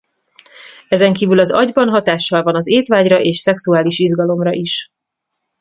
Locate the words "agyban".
1.51-1.89